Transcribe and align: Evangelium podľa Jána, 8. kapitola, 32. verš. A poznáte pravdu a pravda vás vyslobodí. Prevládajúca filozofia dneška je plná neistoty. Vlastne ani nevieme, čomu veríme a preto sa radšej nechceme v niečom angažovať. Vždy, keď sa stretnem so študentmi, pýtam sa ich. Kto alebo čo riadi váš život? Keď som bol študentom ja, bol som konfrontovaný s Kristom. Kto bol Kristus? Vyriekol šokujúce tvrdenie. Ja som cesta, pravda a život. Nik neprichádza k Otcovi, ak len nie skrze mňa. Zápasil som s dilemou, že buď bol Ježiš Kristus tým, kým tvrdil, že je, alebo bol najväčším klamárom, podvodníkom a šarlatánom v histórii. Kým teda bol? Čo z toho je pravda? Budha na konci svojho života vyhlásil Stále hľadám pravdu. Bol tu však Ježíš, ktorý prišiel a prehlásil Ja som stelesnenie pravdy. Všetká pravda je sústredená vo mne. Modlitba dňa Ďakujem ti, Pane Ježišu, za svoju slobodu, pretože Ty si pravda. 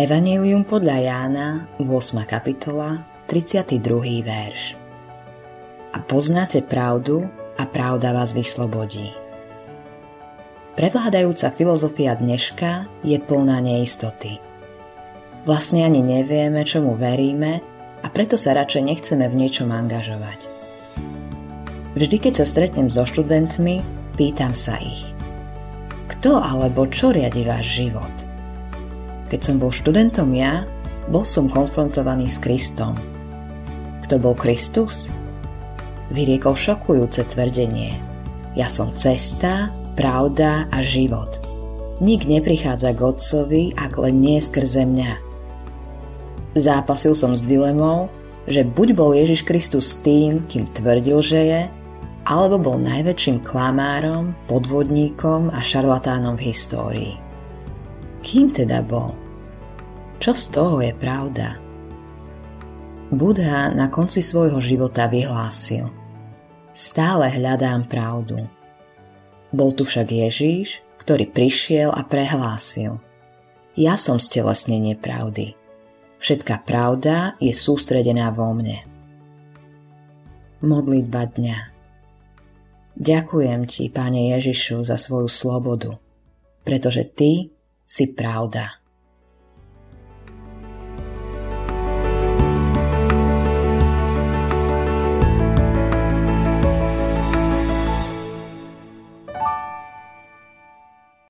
Evangelium 0.00 0.64
podľa 0.64 0.96
Jána, 0.96 1.68
8. 1.76 2.24
kapitola, 2.24 3.04
32. 3.28 4.24
verš. 4.24 4.72
A 5.92 6.00
poznáte 6.00 6.64
pravdu 6.64 7.28
a 7.60 7.68
pravda 7.68 8.16
vás 8.16 8.32
vyslobodí. 8.32 9.12
Prevládajúca 10.72 11.52
filozofia 11.52 12.16
dneška 12.16 12.88
je 13.04 13.20
plná 13.20 13.60
neistoty. 13.60 14.40
Vlastne 15.44 15.84
ani 15.84 16.00
nevieme, 16.00 16.64
čomu 16.64 16.96
veríme 16.96 17.60
a 18.00 18.08
preto 18.08 18.40
sa 18.40 18.56
radšej 18.56 18.80
nechceme 18.80 19.28
v 19.28 19.36
niečom 19.36 19.68
angažovať. 19.68 20.48
Vždy, 21.92 22.16
keď 22.16 22.40
sa 22.40 22.48
stretnem 22.48 22.88
so 22.88 23.04
študentmi, 23.04 23.84
pýtam 24.16 24.56
sa 24.56 24.80
ich. 24.80 25.12
Kto 26.08 26.40
alebo 26.40 26.88
čo 26.88 27.12
riadi 27.12 27.44
váš 27.44 27.84
život? 27.84 28.29
Keď 29.30 29.40
som 29.40 29.56
bol 29.62 29.70
študentom 29.70 30.34
ja, 30.34 30.66
bol 31.06 31.22
som 31.22 31.46
konfrontovaný 31.46 32.26
s 32.26 32.42
Kristom. 32.42 32.98
Kto 34.02 34.18
bol 34.18 34.34
Kristus? 34.34 35.06
Vyriekol 36.10 36.58
šokujúce 36.58 37.22
tvrdenie. 37.30 37.94
Ja 38.58 38.66
som 38.66 38.90
cesta, 38.98 39.70
pravda 39.94 40.66
a 40.74 40.82
život. 40.82 41.38
Nik 42.02 42.26
neprichádza 42.26 42.90
k 42.90 43.00
Otcovi, 43.06 43.64
ak 43.78 44.02
len 44.02 44.18
nie 44.18 44.42
skrze 44.42 44.82
mňa. 44.82 45.12
Zápasil 46.58 47.14
som 47.14 47.30
s 47.30 47.46
dilemou, 47.46 48.10
že 48.50 48.66
buď 48.66 48.88
bol 48.98 49.14
Ježiš 49.14 49.46
Kristus 49.46 49.94
tým, 50.02 50.42
kým 50.50 50.66
tvrdil, 50.74 51.22
že 51.22 51.40
je, 51.46 51.62
alebo 52.26 52.58
bol 52.58 52.76
najväčším 52.82 53.46
klamárom, 53.46 54.34
podvodníkom 54.50 55.54
a 55.54 55.62
šarlatánom 55.62 56.34
v 56.34 56.50
histórii. 56.50 57.14
Kým 58.26 58.50
teda 58.50 58.82
bol? 58.82 59.19
Čo 60.20 60.36
z 60.36 60.44
toho 60.52 60.84
je 60.84 60.92
pravda? 60.92 61.56
Budha 63.08 63.72
na 63.72 63.88
konci 63.88 64.20
svojho 64.20 64.60
života 64.60 65.08
vyhlásil 65.08 65.88
Stále 66.76 67.32
hľadám 67.32 67.88
pravdu. 67.88 68.44
Bol 69.48 69.72
tu 69.72 69.88
však 69.88 70.12
Ježíš, 70.12 70.84
ktorý 71.00 71.24
prišiel 71.24 71.88
a 71.88 72.04
prehlásil 72.04 73.00
Ja 73.72 73.96
som 73.96 74.20
stelesnenie 74.20 74.92
pravdy. 74.92 75.56
Všetká 76.20 76.68
pravda 76.68 77.40
je 77.40 77.56
sústredená 77.56 78.28
vo 78.28 78.52
mne. 78.52 78.84
Modlitba 80.60 81.32
dňa 81.32 81.58
Ďakujem 83.00 83.64
ti, 83.64 83.88
Pane 83.88 84.36
Ježišu, 84.36 84.84
za 84.84 85.00
svoju 85.00 85.32
slobodu, 85.32 85.96
pretože 86.60 87.08
Ty 87.08 87.48
si 87.88 88.04
pravda. 88.12 88.79